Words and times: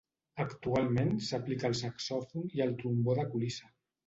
Actualment 0.43 1.11
s'aplica 1.27 1.67
al 1.69 1.77
saxòfon 1.83 2.49
i 2.57 2.65
al 2.67 2.75
trombó 2.81 3.17
de 3.23 3.29
colissa. 3.37 3.71